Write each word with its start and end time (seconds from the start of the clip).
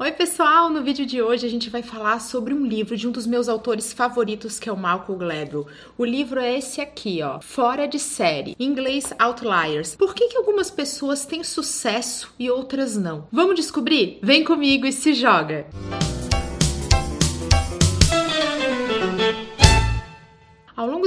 Oi, 0.00 0.12
pessoal! 0.12 0.70
No 0.70 0.80
vídeo 0.80 1.04
de 1.04 1.20
hoje 1.20 1.44
a 1.44 1.50
gente 1.50 1.68
vai 1.68 1.82
falar 1.82 2.20
sobre 2.20 2.54
um 2.54 2.64
livro 2.64 2.96
de 2.96 3.08
um 3.08 3.10
dos 3.10 3.26
meus 3.26 3.48
autores 3.48 3.92
favoritos, 3.92 4.56
que 4.56 4.68
é 4.68 4.72
o 4.72 4.76
Malcolm 4.76 5.18
Gladwell. 5.18 5.66
O 5.98 6.04
livro 6.04 6.38
é 6.38 6.56
esse 6.56 6.80
aqui, 6.80 7.20
ó, 7.20 7.40
Fora 7.40 7.88
de 7.88 7.98
Série, 7.98 8.54
em 8.60 8.64
inglês 8.64 9.12
Outliers. 9.18 9.96
Por 9.96 10.14
que, 10.14 10.28
que 10.28 10.36
algumas 10.36 10.70
pessoas 10.70 11.26
têm 11.26 11.42
sucesso 11.42 12.32
e 12.38 12.48
outras 12.48 12.96
não? 12.96 13.26
Vamos 13.32 13.56
descobrir? 13.56 14.20
Vem 14.22 14.44
comigo 14.44 14.86
e 14.86 14.92
se 14.92 15.14
joga! 15.14 15.66
Música 15.72 15.97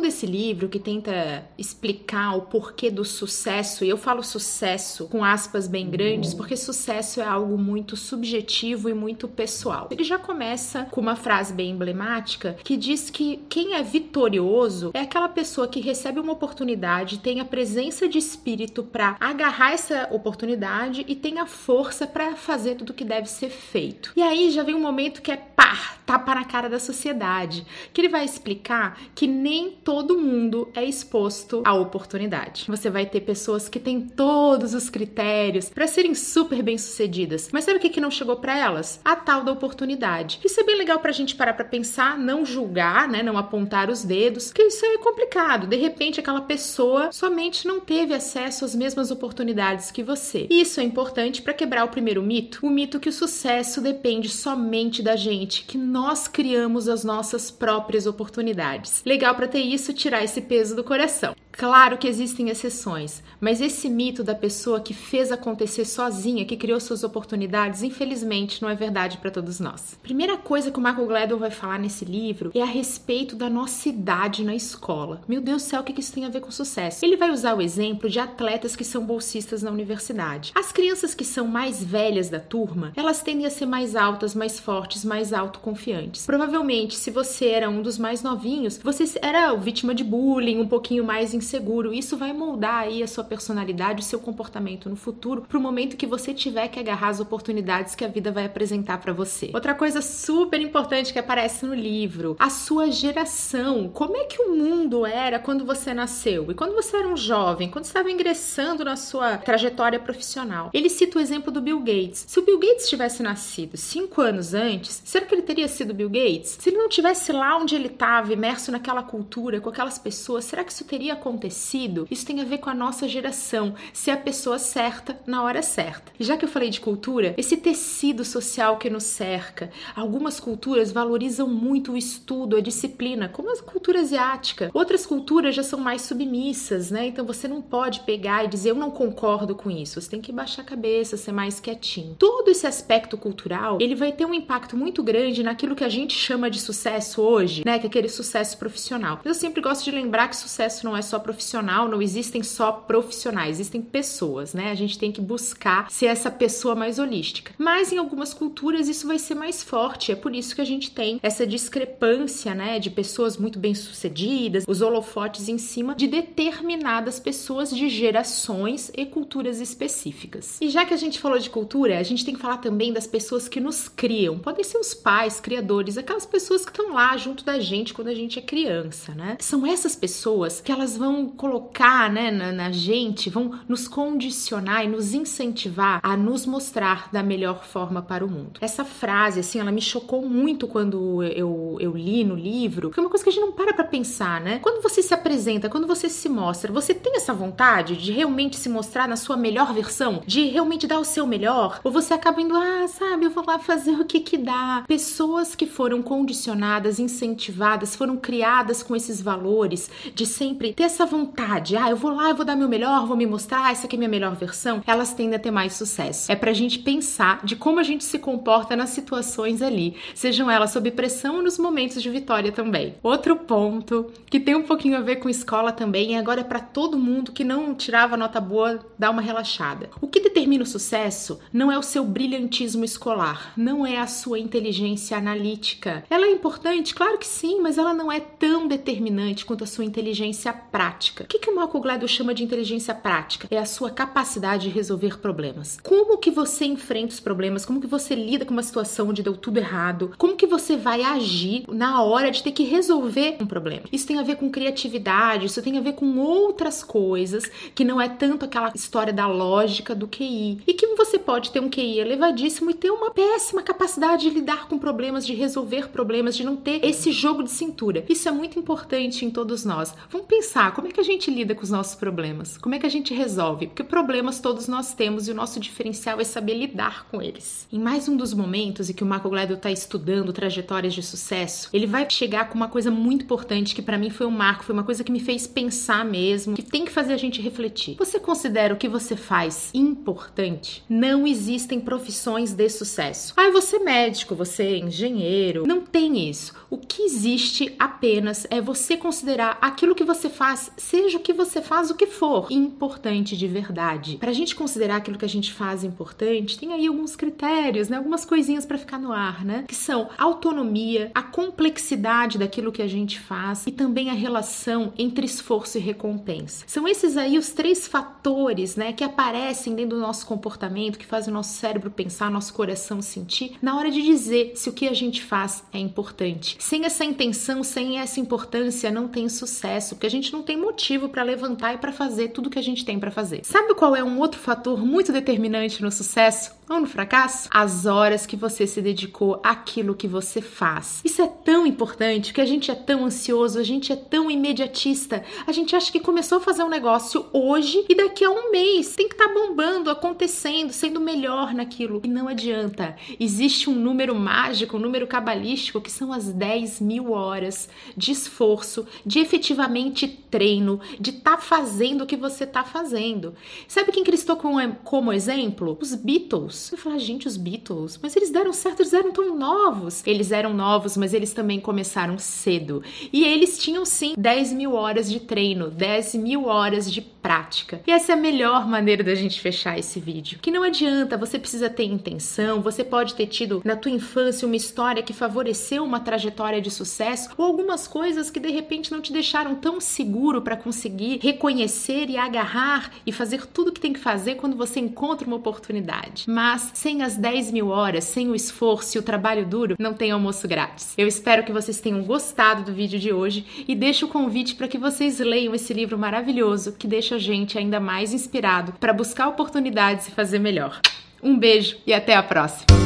longo 0.01 0.07
desse 0.07 0.25
livro, 0.25 0.67
que 0.67 0.79
tenta 0.79 1.45
explicar 1.57 2.35
o 2.35 2.41
porquê 2.41 2.89
do 2.89 3.05
sucesso, 3.05 3.85
e 3.85 3.89
eu 3.89 3.97
falo 3.97 4.23
sucesso 4.23 5.07
com 5.07 5.23
aspas 5.23 5.67
bem 5.67 5.89
grandes, 5.89 6.33
porque 6.33 6.57
sucesso 6.57 7.21
é 7.21 7.25
algo 7.25 7.57
muito 7.57 7.95
subjetivo 7.95 8.89
e 8.89 8.93
muito 8.93 9.27
pessoal. 9.27 9.87
Ele 9.91 10.03
já 10.03 10.17
começa 10.17 10.85
com 10.85 10.99
uma 10.99 11.15
frase 11.15 11.53
bem 11.53 11.71
emblemática 11.71 12.57
que 12.63 12.75
diz 12.75 13.09
que 13.09 13.39
quem 13.47 13.75
é 13.75 13.83
vitorioso 13.83 14.91
é 14.93 15.01
aquela 15.01 15.29
pessoa 15.29 15.67
que 15.67 15.79
recebe 15.79 16.19
uma 16.19 16.33
oportunidade, 16.33 17.19
tem 17.19 17.39
a 17.39 17.45
presença 17.45 18.07
de 18.07 18.17
espírito 18.17 18.83
para 18.83 19.15
agarrar 19.19 19.73
essa 19.73 20.07
oportunidade 20.11 21.05
e 21.07 21.15
tem 21.15 21.39
a 21.39 21.45
força 21.45 22.07
para 22.07 22.35
fazer 22.35 22.75
tudo 22.75 22.89
o 22.89 22.93
que 22.93 23.05
deve 23.05 23.29
ser 23.29 23.49
feito. 23.49 24.13
E 24.15 24.21
aí 24.21 24.49
já 24.49 24.63
vem 24.63 24.73
um 24.73 24.81
momento 24.81 25.21
que 25.21 25.31
é 25.31 25.37
pá, 25.37 25.95
tapa 26.05 26.33
na 26.33 26.45
cara 26.45 26.69
da 26.69 26.79
sociedade, 26.79 27.65
que 27.93 28.01
ele 28.01 28.09
vai 28.09 28.25
explicar 28.25 28.99
que 29.13 29.27
nem 29.27 29.71
todo 29.71 29.90
mundo 30.17 30.69
é 30.73 30.83
exposto 30.85 31.61
à 31.65 31.73
oportunidade. 31.73 32.65
Você 32.67 32.89
vai 32.89 33.05
ter 33.05 33.21
pessoas 33.21 33.67
que 33.67 33.79
têm 33.79 34.01
todos 34.01 34.73
os 34.73 34.89
critérios 34.89 35.69
para 35.69 35.87
serem 35.87 36.15
super 36.15 36.61
bem-sucedidas, 36.61 37.49
mas 37.51 37.65
sabe 37.65 37.77
o 37.77 37.81
que, 37.81 37.89
que 37.89 38.01
não 38.01 38.11
chegou 38.11 38.37
para 38.37 38.57
elas? 38.57 38.99
A 39.03 39.15
tal 39.15 39.43
da 39.43 39.51
oportunidade. 39.51 40.39
Isso 40.43 40.59
é 40.59 40.63
bem 40.63 40.77
legal 40.77 40.99
pra 40.99 41.11
gente 41.11 41.35
parar 41.35 41.53
para 41.53 41.65
pensar, 41.65 42.17
não 42.17 42.45
julgar, 42.45 43.07
né, 43.07 43.23
não 43.23 43.37
apontar 43.37 43.89
os 43.89 44.03
dedos, 44.03 44.53
que 44.53 44.63
isso 44.63 44.85
é 44.85 44.97
complicado. 44.97 45.67
De 45.67 45.75
repente 45.75 46.19
aquela 46.19 46.41
pessoa 46.41 47.11
somente 47.11 47.67
não 47.67 47.79
teve 47.79 48.13
acesso 48.13 48.63
às 48.63 48.75
mesmas 48.75 49.11
oportunidades 49.11 49.91
que 49.91 50.03
você. 50.03 50.47
Isso 50.49 50.79
é 50.79 50.83
importante 50.83 51.41
para 51.41 51.53
quebrar 51.53 51.83
o 51.83 51.89
primeiro 51.89 52.21
mito, 52.21 52.65
o 52.65 52.69
mito 52.69 52.99
que 52.99 53.09
o 53.09 53.13
sucesso 53.13 53.81
depende 53.81 54.29
somente 54.29 55.01
da 55.01 55.15
gente, 55.15 55.63
que 55.63 55.77
nós 55.77 56.27
criamos 56.27 56.87
as 56.87 57.03
nossas 57.03 57.49
próprias 57.49 58.05
oportunidades. 58.05 59.01
Legal 59.05 59.33
para 59.33 59.47
ter 59.47 59.61
isso, 59.61 59.80
tirar 59.93 60.23
esse 60.23 60.41
peso 60.41 60.75
do 60.75 60.83
coração. 60.83 61.35
Claro 61.51 61.97
que 61.97 62.07
existem 62.07 62.49
exceções, 62.49 63.21
mas 63.39 63.61
esse 63.61 63.89
mito 63.89 64.23
da 64.23 64.33
pessoa 64.33 64.79
que 64.79 64.93
fez 64.93 65.31
acontecer 65.31 65.85
sozinha, 65.85 66.45
que 66.45 66.57
criou 66.57 66.79
suas 66.79 67.03
oportunidades, 67.03 67.83
infelizmente 67.83 68.61
não 68.61 68.69
é 68.69 68.75
verdade 68.75 69.17
para 69.17 69.31
todos 69.31 69.59
nós. 69.59 69.97
Primeira 70.01 70.37
coisa 70.37 70.71
que 70.71 70.79
o 70.79 70.81
Michael 70.81 71.07
Gladwell 71.07 71.39
vai 71.39 71.51
falar 71.51 71.79
nesse 71.79 72.05
livro 72.05 72.51
é 72.53 72.61
a 72.61 72.65
respeito 72.65 73.35
da 73.35 73.49
nossa 73.49 73.89
idade 73.89 74.43
na 74.43 74.55
escola. 74.55 75.21
Meu 75.27 75.41
Deus 75.41 75.63
do 75.63 75.65
céu, 75.67 75.81
o 75.81 75.83
que 75.83 75.99
isso 75.99 76.13
tem 76.13 76.25
a 76.25 76.29
ver 76.29 76.41
com 76.41 76.51
sucesso? 76.51 77.05
Ele 77.05 77.17
vai 77.17 77.29
usar 77.29 77.53
o 77.53 77.61
exemplo 77.61 78.09
de 78.09 78.19
atletas 78.19 78.75
que 78.75 78.83
são 78.83 79.05
bolsistas 79.05 79.61
na 79.61 79.71
universidade. 79.71 80.51
As 80.55 80.71
crianças 80.71 81.13
que 81.13 81.25
são 81.25 81.47
mais 81.47 81.83
velhas 81.83 82.29
da 82.29 82.39
turma, 82.39 82.93
elas 82.95 83.21
tendem 83.21 83.45
a 83.45 83.49
ser 83.49 83.65
mais 83.65 83.95
altas, 83.95 84.33
mais 84.33 84.59
fortes, 84.59 85.03
mais 85.03 85.33
autoconfiantes. 85.33 86.25
Provavelmente, 86.25 86.95
se 86.95 87.11
você 87.11 87.47
era 87.47 87.69
um 87.69 87.81
dos 87.81 87.97
mais 87.97 88.23
novinhos, 88.23 88.79
você 88.83 89.03
era 89.21 89.53
vítima 89.55 89.93
de 89.93 90.03
bullying, 90.03 90.59
um 90.59 90.67
pouquinho 90.67 91.03
mais 91.03 91.33
inseguro. 91.41 91.93
Isso 91.93 92.15
vai 92.15 92.31
moldar 92.31 92.83
aí 92.83 93.03
a 93.03 93.07
sua 93.07 93.23
personalidade, 93.23 94.01
o 94.01 94.05
seu 94.05 94.19
comportamento 94.19 94.89
no 94.89 94.95
futuro, 94.95 95.41
pro 95.41 95.59
momento 95.59 95.97
que 95.97 96.07
você 96.07 96.33
tiver 96.33 96.67
que 96.69 96.79
agarrar 96.79 97.09
as 97.09 97.19
oportunidades 97.19 97.95
que 97.95 98.05
a 98.05 98.07
vida 98.07 98.31
vai 98.31 98.45
apresentar 98.45 98.99
para 98.99 99.11
você. 99.11 99.51
Outra 99.53 99.75
coisa 99.75 100.01
super 100.01 100.61
importante 100.61 101.11
que 101.11 101.19
aparece 101.19 101.65
no 101.65 101.73
livro, 101.73 102.35
a 102.39 102.49
sua 102.49 102.89
geração. 102.89 103.89
Como 103.89 104.15
é 104.15 104.25
que 104.25 104.41
o 104.41 104.55
mundo 104.55 105.05
era 105.05 105.39
quando 105.39 105.65
você 105.65 105.93
nasceu? 105.93 106.49
E 106.49 106.53
quando 106.53 106.73
você 106.73 106.97
era 106.97 107.07
um 107.07 107.17
jovem, 107.17 107.69
quando 107.69 107.85
estava 107.85 108.11
ingressando 108.11 108.85
na 108.85 108.95
sua 108.95 109.37
trajetória 109.37 109.99
profissional? 109.99 110.69
Ele 110.73 110.89
cita 110.89 111.17
o 111.17 111.21
exemplo 111.21 111.51
do 111.51 111.61
Bill 111.61 111.79
Gates. 111.79 112.25
Se 112.27 112.39
o 112.39 112.45
Bill 112.45 112.59
Gates 112.59 112.87
tivesse 112.87 113.23
nascido 113.23 113.75
cinco 113.75 114.21
anos 114.21 114.53
antes, 114.53 115.01
será 115.03 115.25
que 115.25 115.33
ele 115.33 115.41
teria 115.41 115.67
sido 115.67 115.93
Bill 115.93 116.09
Gates? 116.09 116.57
Se 116.59 116.69
ele 116.69 116.77
não 116.77 116.89
tivesse 116.89 117.31
lá 117.31 117.57
onde 117.57 117.75
ele 117.75 117.87
estava, 117.87 118.33
imerso 118.33 118.71
naquela 118.71 119.03
cultura, 119.03 119.59
com 119.59 119.69
aquelas 119.69 119.97
pessoas, 119.97 120.45
será 120.45 120.63
que 120.63 120.71
isso 120.71 120.85
teria 120.85 121.13
acontecido? 121.13 121.30
Acontecido, 121.31 122.07
isso 122.11 122.25
tem 122.25 122.41
a 122.41 122.45
ver 122.45 122.57
com 122.57 122.69
a 122.69 122.73
nossa 122.73 123.07
geração, 123.07 123.73
ser 123.93 124.11
a 124.11 124.17
pessoa 124.17 124.59
certa 124.59 125.19
na 125.25 125.43
hora 125.43 125.61
certa. 125.61 126.11
E 126.19 126.23
já 126.23 126.35
que 126.35 126.43
eu 126.43 126.49
falei 126.49 126.69
de 126.69 126.81
cultura, 126.81 127.33
esse 127.37 127.55
tecido 127.57 128.25
social 128.25 128.77
que 128.77 128.89
nos 128.89 129.03
cerca, 129.03 129.71
algumas 129.95 130.39
culturas 130.39 130.91
valorizam 130.91 131.47
muito 131.47 131.93
o 131.93 131.97
estudo, 131.97 132.57
a 132.57 132.61
disciplina, 132.61 133.29
como 133.29 133.51
a 133.51 133.63
cultura 133.63 134.01
asiática. 134.01 134.69
Outras 134.73 135.05
culturas 135.05 135.55
já 135.55 135.63
são 135.63 135.79
mais 135.79 136.01
submissas, 136.01 136.91
né? 136.91 137.07
Então 137.07 137.25
você 137.25 137.47
não 137.47 137.61
pode 137.61 138.01
pegar 138.01 138.43
e 138.43 138.47
dizer 138.47 138.71
eu 138.71 138.75
não 138.75 138.91
concordo 138.91 139.55
com 139.55 139.71
isso. 139.71 139.99
Você 140.01 140.09
tem 140.09 140.21
que 140.21 140.31
baixar 140.31 140.63
a 140.63 140.65
cabeça, 140.65 141.15
ser 141.15 141.31
mais 141.31 141.59
quietinho. 141.59 142.15
Todo 142.19 142.49
esse 142.49 142.67
aspecto 142.67 143.17
cultural, 143.17 143.77
ele 143.79 143.95
vai 143.95 144.11
ter 144.11 144.25
um 144.25 144.33
impacto 144.33 144.75
muito 144.75 145.01
grande 145.01 145.43
naquilo 145.43 145.75
que 145.75 145.83
a 145.83 145.89
gente 145.89 146.13
chama 146.13 146.49
de 146.49 146.59
sucesso 146.59 147.21
hoje, 147.21 147.63
né? 147.65 147.79
Que 147.79 147.85
é 147.85 147.89
aquele 147.89 148.09
sucesso 148.09 148.57
profissional. 148.57 149.19
Eu 149.23 149.33
sempre 149.33 149.61
gosto 149.61 149.83
de 149.85 149.91
lembrar 149.91 150.27
que 150.27 150.35
sucesso 150.35 150.85
não 150.85 150.97
é 150.97 151.01
só 151.01 151.20
profissional, 151.21 151.87
não 151.87 152.01
existem 152.01 152.43
só 152.43 152.71
profissionais, 152.71 153.59
existem 153.59 153.81
pessoas, 153.81 154.53
né? 154.53 154.71
A 154.71 154.75
gente 154.75 154.99
tem 154.99 155.11
que 155.11 155.21
buscar 155.21 155.89
ser 155.89 156.07
essa 156.07 156.29
pessoa 156.29 156.75
mais 156.75 156.99
holística. 156.99 157.53
Mas 157.57 157.91
em 157.91 157.97
algumas 157.97 158.33
culturas 158.33 158.87
isso 158.87 159.07
vai 159.07 159.19
ser 159.19 159.35
mais 159.35 159.63
forte, 159.63 160.11
é 160.11 160.15
por 160.15 160.35
isso 160.35 160.55
que 160.55 160.61
a 160.61 160.65
gente 160.65 160.91
tem 160.91 161.19
essa 161.21 161.45
discrepância, 161.45 162.53
né, 162.53 162.79
de 162.79 162.89
pessoas 162.89 163.37
muito 163.37 163.59
bem-sucedidas, 163.59 164.65
os 164.67 164.81
holofotes 164.81 165.47
em 165.47 165.57
cima 165.57 165.95
de 165.95 166.07
determinadas 166.07 167.19
pessoas 167.19 167.69
de 167.69 167.87
gerações 167.89 168.91
e 168.95 169.05
culturas 169.05 169.59
específicas. 169.61 170.59
E 170.61 170.69
já 170.69 170.85
que 170.85 170.93
a 170.93 170.97
gente 170.97 171.19
falou 171.19 171.39
de 171.39 171.49
cultura, 171.49 171.99
a 171.99 172.03
gente 172.03 172.25
tem 172.25 172.33
que 172.33 172.39
falar 172.39 172.57
também 172.57 172.91
das 172.91 173.07
pessoas 173.07 173.47
que 173.47 173.59
nos 173.59 173.87
criam. 173.87 174.39
Podem 174.39 174.63
ser 174.63 174.77
os 174.77 174.93
pais, 174.93 175.39
criadores, 175.39 175.97
aquelas 175.97 176.25
pessoas 176.25 176.63
que 176.65 176.71
estão 176.71 176.93
lá 176.93 177.15
junto 177.17 177.43
da 177.43 177.59
gente 177.59 177.93
quando 177.93 178.07
a 178.07 178.15
gente 178.15 178.39
é 178.39 178.41
criança, 178.41 179.13
né? 179.13 179.37
São 179.39 179.65
essas 179.65 179.95
pessoas 179.95 180.61
que 180.61 180.71
elas 180.71 180.97
vão 180.97 181.10
vão 181.11 181.27
colocar 181.27 182.09
né, 182.09 182.31
na, 182.31 182.51
na, 182.51 182.71
gente, 182.71 183.29
vão 183.29 183.59
nos 183.67 183.87
condicionar 183.87 184.85
e 184.85 184.87
nos 184.87 185.13
incentivar 185.13 185.99
a 186.01 186.15
nos 186.15 186.45
mostrar 186.45 187.09
da 187.11 187.21
melhor 187.21 187.63
forma 187.65 188.01
para 188.01 188.25
o 188.25 188.29
mundo. 188.29 188.59
Essa 188.61 188.85
frase, 188.85 189.39
assim, 189.41 189.59
ela 189.59 189.71
me 189.71 189.81
chocou 189.81 190.27
muito 190.27 190.67
quando 190.67 191.23
eu, 191.23 191.77
eu 191.79 191.95
li 191.95 192.23
no 192.23 192.35
livro, 192.35 192.89
porque 192.89 192.99
é 192.99 193.03
uma 193.03 193.09
coisa 193.09 193.23
que 193.23 193.29
a 193.29 193.33
gente 193.33 193.41
não 193.41 193.51
para 193.51 193.73
pra 193.73 193.83
pensar, 193.83 194.39
né? 194.39 194.59
Quando 194.59 194.81
você 194.81 195.01
se 195.01 195.13
apresenta, 195.13 195.69
quando 195.69 195.87
você 195.87 196.07
se 196.09 196.29
mostra, 196.29 196.71
você 196.71 196.93
tem 196.93 197.17
essa 197.17 197.33
vontade 197.33 197.97
de 197.97 198.11
realmente 198.11 198.55
se 198.55 198.69
mostrar 198.69 199.07
na 199.07 199.15
sua 199.15 199.35
melhor 199.35 199.73
versão? 199.73 200.21
De 200.25 200.45
realmente 200.47 200.87
dar 200.87 200.99
o 200.99 201.05
seu 201.05 201.27
melhor? 201.27 201.79
Ou 201.83 201.91
você 201.91 202.13
acaba 202.13 202.41
indo, 202.41 202.55
ah, 202.55 202.87
sabe, 202.87 203.25
eu 203.25 203.31
vou 203.31 203.43
lá 203.45 203.59
fazer 203.59 203.99
o 203.99 204.05
que 204.05 204.19
que 204.19 204.37
dá? 204.37 204.83
Pessoas 204.87 205.55
que 205.55 205.65
foram 205.65 206.01
condicionadas, 206.01 206.99
incentivadas, 206.99 207.95
foram 207.95 208.17
criadas 208.17 208.81
com 208.81 208.95
esses 208.95 209.21
valores 209.21 209.89
de 210.13 210.25
sempre 210.25 210.73
ter 210.73 210.83
essa 210.83 211.00
vontade, 211.05 211.75
ah, 211.75 211.89
eu 211.89 211.95
vou 211.95 212.13
lá, 212.13 212.29
eu 212.29 212.35
vou 212.35 212.45
dar 212.45 212.55
meu 212.55 212.67
melhor, 212.67 213.05
vou 213.05 213.17
me 213.17 213.25
mostrar, 213.25 213.71
essa 213.71 213.85
aqui 213.85 213.95
é 213.95 213.99
minha 213.99 214.09
melhor 214.09 214.35
versão, 214.35 214.83
elas 214.85 215.13
tendem 215.13 215.35
a 215.35 215.39
ter 215.39 215.51
mais 215.51 215.73
sucesso. 215.73 216.31
É 216.31 216.35
pra 216.35 216.53
gente 216.53 216.79
pensar 216.79 217.43
de 217.43 217.55
como 217.55 217.79
a 217.79 217.83
gente 217.83 218.03
se 218.03 218.19
comporta 218.19 218.75
nas 218.75 218.89
situações 218.89 219.61
ali, 219.61 219.95
sejam 220.13 220.49
elas 220.49 220.71
sob 220.71 220.89
pressão 220.91 221.37
ou 221.37 221.43
nos 221.43 221.57
momentos 221.57 222.01
de 222.01 222.09
vitória 222.09 222.51
também. 222.51 222.95
Outro 223.01 223.35
ponto 223.35 224.11
que 224.29 224.39
tem 224.39 224.55
um 224.55 224.63
pouquinho 224.63 224.97
a 224.97 225.01
ver 225.01 225.17
com 225.17 225.29
escola 225.29 225.71
também, 225.71 226.13
e 226.13 226.15
agora 226.15 226.41
é 226.41 226.43
para 226.43 226.59
todo 226.59 226.97
mundo 226.97 227.31
que 227.31 227.43
não 227.43 227.73
tirava 227.73 228.17
nota 228.17 228.39
boa 228.39 228.79
dar 228.97 229.09
uma 229.09 229.21
relaxada. 229.21 229.89
O 229.99 230.07
que 230.07 230.19
determina 230.19 230.63
o 230.63 230.67
sucesso 230.67 231.39
não 231.51 231.71
é 231.71 231.77
o 231.77 231.83
seu 231.83 232.03
brilhantismo 232.03 232.85
escolar, 232.85 233.53
não 233.57 233.85
é 233.85 233.97
a 233.97 234.07
sua 234.07 234.39
inteligência 234.39 235.17
analítica. 235.17 236.03
Ela 236.09 236.25
é 236.25 236.31
importante, 236.31 236.93
claro 236.93 237.17
que 237.17 237.27
sim, 237.27 237.59
mas 237.61 237.77
ela 237.77 237.93
não 237.93 238.11
é 238.11 238.19
tão 238.19 238.67
determinante 238.67 239.45
quanto 239.45 239.63
a 239.63 239.67
sua 239.67 239.85
inteligência 239.85 240.53
prática 240.53 240.90
prática. 240.91 241.23
O 241.23 241.27
que, 241.27 241.39
que 241.39 241.49
o 241.49 241.55
Malcolm 241.55 241.81
Gladwell 241.81 242.07
chama 242.07 242.33
de 242.33 242.43
inteligência 242.43 242.93
prática? 242.93 243.47
É 243.49 243.57
a 243.57 243.65
sua 243.65 243.89
capacidade 243.89 244.63
de 244.63 244.69
resolver 244.69 245.19
problemas. 245.19 245.79
Como 245.81 246.17
que 246.17 246.29
você 246.29 246.65
enfrenta 246.65 247.13
os 247.13 247.19
problemas? 247.19 247.65
Como 247.65 247.79
que 247.79 247.87
você 247.87 248.13
lida 248.13 248.45
com 248.45 248.51
uma 248.51 248.63
situação 248.63 249.09
onde 249.09 249.23
deu 249.23 249.35
tudo 249.35 249.57
errado? 249.57 250.11
Como 250.17 250.35
que 250.35 250.45
você 250.45 250.75
vai 250.75 251.01
agir 251.01 251.63
na 251.69 252.03
hora 252.03 252.29
de 252.29 252.43
ter 252.43 252.51
que 252.51 252.63
resolver 252.63 253.37
um 253.39 253.45
problema? 253.45 253.83
Isso 253.91 254.07
tem 254.07 254.19
a 254.19 254.23
ver 254.23 254.35
com 254.35 254.49
criatividade, 254.49 255.45
isso 255.45 255.61
tem 255.61 255.77
a 255.77 255.81
ver 255.81 255.93
com 255.93 256.17
outras 256.17 256.83
coisas 256.83 257.49
que 257.73 257.85
não 257.85 258.01
é 258.01 258.09
tanto 258.09 258.45
aquela 258.45 258.71
história 258.75 259.13
da 259.13 259.27
lógica 259.27 259.95
do 259.95 260.07
QI. 260.07 260.61
E 260.67 260.73
que 260.73 260.87
você 260.95 261.17
pode 261.17 261.51
ter 261.51 261.59
um 261.59 261.69
QI 261.69 261.99
elevadíssimo 261.99 262.69
e 262.69 262.73
ter 262.73 262.91
uma 262.91 263.11
péssima 263.11 263.63
capacidade 263.63 264.23
de 264.23 264.29
lidar 264.29 264.67
com 264.67 264.77
problemas, 264.77 265.25
de 265.25 265.33
resolver 265.33 265.89
problemas, 265.89 266.35
de 266.35 266.43
não 266.43 266.55
ter 266.55 266.83
esse 266.83 267.11
jogo 267.11 267.43
de 267.43 267.51
cintura. 267.51 268.03
Isso 268.09 268.27
é 268.27 268.31
muito 268.31 268.59
importante 268.59 269.25
em 269.25 269.29
todos 269.29 269.63
nós. 269.63 269.93
Vamos 270.09 270.27
pensar 270.27 270.73
Como 270.81 270.89
é 270.89 270.93
que 270.93 270.99
a 270.99 271.03
gente 271.03 271.29
lida 271.29 271.53
com 271.53 271.61
os 271.61 271.69
nossos 271.69 271.93
problemas? 271.93 272.57
Como 272.57 272.73
é 272.73 272.79
que 272.79 272.87
a 272.87 272.89
gente 272.89 273.13
resolve? 273.13 273.67
Porque 273.67 273.83
problemas 273.83 274.39
todos 274.39 274.67
nós 274.67 274.95
temos 274.95 275.27
e 275.27 275.31
o 275.31 275.35
nosso 275.35 275.59
diferencial 275.59 276.19
é 276.19 276.23
saber 276.23 276.55
lidar 276.55 277.05
com 277.11 277.21
eles. 277.21 277.67
Em 277.71 277.77
mais 277.77 278.09
um 278.09 278.17
dos 278.17 278.33
momentos 278.33 278.89
em 278.89 278.93
que 278.93 279.03
o 279.03 279.05
Marco 279.05 279.29
Gladwell 279.29 279.57
está 279.57 279.69
estudando 279.69 280.33
trajetórias 280.33 280.95
de 280.95 281.03
sucesso, 281.03 281.69
ele 281.71 281.85
vai 281.85 282.09
chegar 282.09 282.49
com 282.49 282.55
uma 282.55 282.67
coisa 282.67 282.89
muito 282.89 283.25
importante 283.25 283.75
que 283.75 283.81
para 283.83 283.95
mim 283.95 284.09
foi 284.09 284.25
um 284.25 284.31
marco, 284.31 284.63
foi 284.63 284.73
uma 284.73 284.83
coisa 284.83 285.03
que 285.03 285.11
me 285.11 285.19
fez 285.19 285.45
pensar 285.45 286.03
mesmo, 286.03 286.55
que 286.55 286.63
tem 286.63 286.83
que 286.83 286.91
fazer 286.91 287.13
a 287.13 287.17
gente 287.17 287.39
refletir. 287.39 287.95
Você 287.99 288.19
considera 288.19 288.73
o 288.73 288.77
que 288.77 288.89
você 288.89 289.15
faz 289.15 289.69
importante? 289.75 290.83
Não 290.89 291.27
existem 291.27 291.79
profissões 291.79 292.53
de 292.53 292.69
sucesso. 292.69 293.35
Ah, 293.37 293.51
você 293.51 293.75
é 293.75 293.83
médico, 293.83 294.33
você 294.33 294.63
é 294.63 294.77
engenheiro. 294.79 295.63
Não 295.67 295.81
tem 295.81 296.27
isso. 296.27 296.55
O 296.71 296.77
que 296.77 297.03
existe 297.03 297.75
apenas 297.77 298.47
é 298.49 298.59
você 298.59 298.97
considerar 298.97 299.59
aquilo 299.61 299.93
que 299.93 300.03
você 300.03 300.27
faz, 300.27 300.60
seja 300.77 301.17
o 301.17 301.21
que 301.21 301.33
você 301.33 301.61
faz, 301.61 301.89
o 301.89 301.95
que 301.95 302.07
for, 302.07 302.47
importante 302.51 303.37
de 303.37 303.47
verdade. 303.47 304.17
Para 304.17 304.31
a 304.31 304.33
gente 304.33 304.55
considerar 304.55 304.97
aquilo 304.97 305.17
que 305.17 305.25
a 305.25 305.29
gente 305.29 305.53
faz 305.53 305.83
importante, 305.83 306.59
tem 306.59 306.73
aí 306.73 306.87
alguns 306.87 307.15
critérios, 307.15 307.89
né? 307.89 307.97
Algumas 307.97 308.25
coisinhas 308.25 308.65
para 308.65 308.77
ficar 308.77 308.99
no 308.99 309.11
ar, 309.11 309.43
né? 309.45 309.65
Que 309.67 309.75
são 309.75 310.09
autonomia, 310.17 311.11
a 311.13 311.23
complexidade 311.23 312.37
daquilo 312.37 312.71
que 312.71 312.81
a 312.81 312.87
gente 312.87 313.19
faz 313.19 313.65
e 313.65 313.71
também 313.71 314.09
a 314.09 314.13
relação 314.13 314.93
entre 314.97 315.25
esforço 315.25 315.77
e 315.77 315.81
recompensa. 315.81 316.63
São 316.67 316.87
esses 316.87 317.17
aí 317.17 317.37
os 317.37 317.49
três 317.49 317.87
fatores, 317.87 318.75
né, 318.75 318.93
que 318.93 319.03
aparecem 319.03 319.75
dentro 319.75 319.97
do 319.97 320.01
nosso 320.01 320.25
comportamento, 320.25 320.99
que 320.99 321.05
fazem 321.05 321.31
o 321.31 321.33
nosso 321.33 321.53
cérebro 321.53 321.89
pensar, 321.91 322.29
nosso 322.29 322.53
coração 322.53 323.01
sentir, 323.01 323.57
na 323.61 323.77
hora 323.77 323.89
de 323.89 324.01
dizer 324.01 324.53
se 324.55 324.69
o 324.69 324.73
que 324.73 324.87
a 324.87 324.93
gente 324.93 325.23
faz 325.23 325.63
é 325.73 325.79
importante. 325.79 326.55
Sem 326.59 326.85
essa 326.85 327.03
intenção, 327.03 327.63
sem 327.63 327.99
essa 327.99 328.19
importância, 328.19 328.91
não 328.91 329.07
tem 329.07 329.27
sucesso, 329.29 329.95
porque 329.95 330.07
a 330.07 330.11
gente 330.11 330.31
não 330.31 330.43
tem 330.43 330.50
motivo 330.57 331.09
para 331.09 331.23
levantar 331.23 331.73
e 331.73 331.77
para 331.77 331.91
fazer 331.91 332.29
tudo 332.29 332.49
que 332.49 332.59
a 332.59 332.63
gente 332.63 332.85
tem 332.85 332.99
para 332.99 333.11
fazer. 333.11 333.41
Sabe 333.43 333.73
qual 333.75 333.95
é 333.95 334.03
um 334.03 334.19
outro 334.19 334.39
fator 334.39 334.83
muito 334.85 335.11
determinante 335.11 335.81
no 335.81 335.91
sucesso 335.91 336.51
ou 336.69 336.79
no 336.79 336.87
fracasso? 336.87 337.49
As 337.51 337.85
horas 337.85 338.25
que 338.25 338.35
você 338.35 338.65
se 338.65 338.81
dedicou 338.81 339.39
àquilo 339.43 339.95
que 339.95 340.07
você 340.07 340.41
faz. 340.41 341.01
Isso 341.03 341.21
é 341.21 341.27
tão 341.27 341.65
importante 341.65 342.33
que 342.33 342.41
a 342.41 342.45
gente 342.45 342.71
é 342.71 342.75
tão 342.75 343.05
ansioso, 343.05 343.59
a 343.59 343.63
gente 343.63 343.91
é 343.91 343.95
tão 343.95 344.29
imediatista, 344.31 345.23
a 345.45 345.51
gente 345.51 345.75
acha 345.75 345.91
que 345.91 345.99
começou 345.99 346.37
a 346.37 346.41
fazer 346.41 346.63
um 346.63 346.69
negócio 346.69 347.25
hoje 347.33 347.85
e 347.89 347.95
daqui 347.95 348.23
a 348.23 348.29
um 348.29 348.51
mês 348.51 348.95
tem 348.95 349.07
que 349.07 349.15
estar 349.15 349.27
tá 349.27 349.33
bombando, 349.33 349.89
acontecendo, 349.89 350.71
sendo 350.71 350.99
melhor 350.99 351.53
naquilo. 351.53 352.01
E 352.03 352.07
não 352.07 352.27
adianta. 352.27 352.95
Existe 353.19 353.69
um 353.69 353.75
número 353.75 354.15
mágico, 354.15 354.77
um 354.77 354.79
número 354.79 355.07
cabalístico 355.07 355.81
que 355.81 355.91
são 355.91 356.13
as 356.13 356.31
10 356.31 356.81
mil 356.81 357.11
horas 357.11 357.69
de 357.95 358.11
esforço, 358.11 358.85
de 359.05 359.19
efetivamente 359.19 360.07
treino, 360.41 360.79
de 360.99 361.11
estar 361.11 361.37
tá 361.37 361.37
fazendo 361.37 362.01
o 362.03 362.07
que 362.07 362.17
você 362.17 362.45
está 362.45 362.63
fazendo. 362.63 363.35
Sabe 363.67 363.91
quem 363.91 364.03
Cristo 364.03 364.35
como, 364.35 364.75
como 364.83 365.13
exemplo? 365.13 365.77
Os 365.79 365.93
Beatles. 365.93 366.71
Eu 366.71 366.79
falo, 366.79 366.97
gente, 366.97 367.27
os 367.27 367.37
Beatles, 367.37 367.99
mas 368.01 368.15
eles 368.15 368.31
deram 368.31 368.51
certo, 368.51 368.79
eles 368.79 368.91
eram 368.91 369.11
tão 369.11 369.37
novos. 369.37 370.01
Eles 370.03 370.31
eram 370.31 370.51
novos, 370.51 370.97
mas 370.97 371.13
eles 371.13 371.31
também 371.31 371.59
começaram 371.59 372.17
cedo. 372.17 372.83
E 373.13 373.23
eles 373.23 373.59
tinham 373.59 373.85
sim 373.85 374.15
10 374.17 374.53
mil 374.53 374.73
horas 374.73 375.11
de 375.11 375.19
treino, 375.19 375.69
10 375.69 376.15
mil 376.15 376.45
horas 376.45 376.91
de 376.91 377.01
prática. 377.01 377.79
E 377.85 377.91
essa 377.91 378.13
é 378.13 378.15
a 378.15 378.17
melhor 378.17 378.67
maneira 378.67 379.03
da 379.03 379.13
gente 379.13 379.39
fechar 379.39 379.77
esse 379.77 379.99
vídeo. 379.99 380.39
Que 380.41 380.49
não 380.49 380.63
adianta, 380.63 381.17
você 381.17 381.37
precisa 381.37 381.69
ter 381.69 381.83
intenção, 381.83 382.61
você 382.61 382.83
pode 382.83 383.13
ter 383.13 383.27
tido 383.27 383.61
na 383.63 383.75
tua 383.75 383.91
infância 383.91 384.47
uma 384.47 384.55
história 384.55 385.03
que 385.03 385.13
favoreceu 385.13 385.83
uma 385.83 385.99
trajetória 385.99 386.59
de 386.59 386.71
sucesso 386.71 387.29
ou 387.37 387.45
algumas 387.45 387.87
coisas 387.87 388.31
que 388.31 388.39
de 388.39 388.49
repente 388.49 388.91
não 388.91 389.01
te 389.01 389.13
deixaram 389.13 389.53
tão 389.53 389.79
seguro 389.79 390.30
para 390.39 390.55
conseguir 390.55 391.19
reconhecer 391.21 392.11
e 392.11 392.15
agarrar 392.15 392.91
e 393.05 393.11
fazer 393.11 393.47
tudo 393.47 393.69
o 393.69 393.71
que 393.71 393.81
tem 393.81 393.91
que 393.91 393.99
fazer 393.99 394.35
quando 394.35 394.55
você 394.55 394.79
encontra 394.79 395.25
uma 395.25 395.35
oportunidade. 395.35 396.25
Mas 396.27 396.69
sem 396.75 397.01
as 397.01 397.17
10 397.17 397.51
mil 397.51 397.69
horas, 397.69 398.03
sem 398.03 398.29
o 398.29 398.35
esforço 398.35 398.95
e 398.95 398.99
o 398.99 399.03
trabalho 399.03 399.45
duro, 399.45 399.75
não 399.79 399.95
tem 399.95 400.11
almoço 400.11 400.47
grátis. 400.47 400.93
Eu 400.97 401.07
espero 401.07 401.43
que 401.43 401.51
vocês 401.51 401.81
tenham 401.81 402.03
gostado 402.03 402.63
do 402.63 402.73
vídeo 402.73 402.99
de 402.99 403.11
hoje 403.11 403.65
e 403.67 403.73
deixo 403.73 404.05
o 404.05 404.09
convite 404.09 404.53
para 404.53 404.67
que 404.67 404.77
vocês 404.77 405.19
leiam 405.19 405.55
esse 405.55 405.73
livro 405.73 405.97
maravilhoso 405.97 406.73
que 406.73 406.87
deixa 406.87 407.15
a 407.15 407.19
gente 407.19 407.57
ainda 407.57 407.79
mais 407.79 408.13
inspirado 408.13 408.73
para 408.73 408.93
buscar 408.93 409.27
oportunidades 409.27 410.07
e 410.07 410.11
fazer 410.11 410.37
melhor. 410.37 410.79
Um 411.23 411.37
beijo 411.37 411.77
e 411.85 411.93
até 411.93 412.15
a 412.15 412.23
próxima! 412.23 412.80